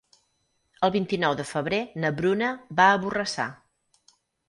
[0.87, 2.51] El vint-i-nou de febrer na Bruna
[2.83, 3.51] va a Borrassà.